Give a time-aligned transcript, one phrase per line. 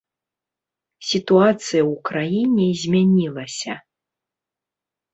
[1.09, 3.73] Сітуацыя ў краіне змянілася.